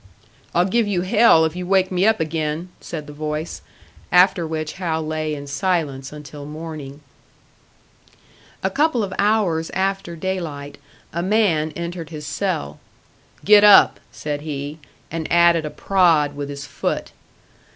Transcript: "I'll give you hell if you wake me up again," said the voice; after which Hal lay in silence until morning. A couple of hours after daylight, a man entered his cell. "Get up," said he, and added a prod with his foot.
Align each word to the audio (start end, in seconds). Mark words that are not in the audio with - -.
"I'll 0.55 0.65
give 0.65 0.87
you 0.87 1.01
hell 1.03 1.45
if 1.45 1.55
you 1.55 1.67
wake 1.67 1.91
me 1.91 2.07
up 2.07 2.19
again," 2.19 2.69
said 2.79 3.05
the 3.05 3.13
voice; 3.13 3.61
after 4.11 4.47
which 4.47 4.73
Hal 4.81 5.05
lay 5.05 5.35
in 5.35 5.45
silence 5.45 6.11
until 6.11 6.43
morning. 6.43 7.01
A 8.63 8.71
couple 8.71 9.03
of 9.03 9.13
hours 9.19 9.69
after 9.75 10.15
daylight, 10.15 10.79
a 11.13 11.21
man 11.21 11.69
entered 11.75 12.09
his 12.09 12.25
cell. 12.25 12.79
"Get 13.45 13.63
up," 13.63 13.99
said 14.11 14.41
he, 14.41 14.79
and 15.11 15.31
added 15.31 15.65
a 15.67 15.69
prod 15.69 16.35
with 16.35 16.49
his 16.49 16.65
foot. 16.65 17.11